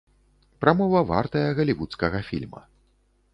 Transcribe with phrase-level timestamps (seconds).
[0.63, 2.61] Прамова вартая галівудскага фільма.